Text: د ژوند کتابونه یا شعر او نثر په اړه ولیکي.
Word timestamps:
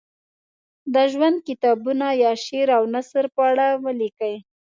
د 0.93 0.95
ژوند 1.11 1.37
کتابونه 1.47 2.07
یا 2.23 2.31
شعر 2.45 2.69
او 2.77 2.83
نثر 2.95 3.25
په 3.35 3.41
اړه 3.49 3.67
ولیکي. 3.85 4.35